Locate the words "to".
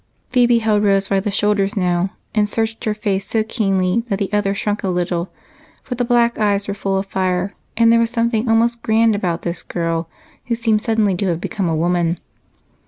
11.17-11.27